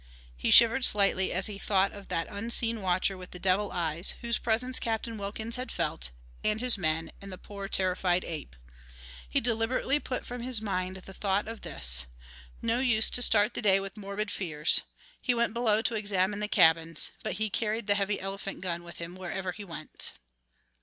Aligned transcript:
He 0.35 0.49
shivered 0.49 0.83
slightly 0.83 1.31
as 1.31 1.45
he 1.45 1.59
thought 1.59 1.91
of 1.91 2.07
that 2.07 2.25
unseen 2.27 2.81
watcher 2.81 3.15
with 3.15 3.29
the 3.29 3.37
devil 3.39 3.71
eyes 3.71 4.15
whose 4.21 4.39
presence 4.39 4.79
Captain 4.79 5.15
Wilkins 5.15 5.57
had 5.57 5.71
felt 5.71 6.09
and 6.43 6.59
his 6.59 6.75
men, 6.75 7.11
and 7.21 7.31
the 7.31 7.37
poor 7.37 7.67
terrified 7.67 8.25
ape! 8.25 8.55
He 9.29 9.39
deliberately 9.39 9.99
put 9.99 10.25
from 10.25 10.41
his 10.41 10.59
mind 10.59 10.95
the 10.97 11.13
thought 11.13 11.47
of 11.47 11.61
this; 11.61 12.07
no 12.63 12.79
use 12.79 13.11
to 13.11 13.21
start 13.21 13.53
the 13.53 13.61
day 13.61 13.79
with 13.79 13.95
morbid 13.95 14.31
fears. 14.31 14.81
He 15.21 15.35
went 15.35 15.53
below 15.53 15.83
to 15.83 15.93
examine 15.93 16.39
the 16.39 16.47
cabins. 16.47 17.11
But 17.21 17.33
he 17.33 17.51
carried 17.51 17.85
the 17.85 17.93
heavy 17.93 18.19
elephant 18.19 18.61
gun 18.61 18.83
with 18.83 18.97
him 18.97 19.15
wherever 19.15 19.51
he 19.51 19.63
went. 19.63 20.13